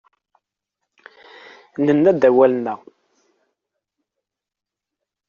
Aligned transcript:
Nenna-d 1.85 2.21
awal-nneɣ. 2.29 2.79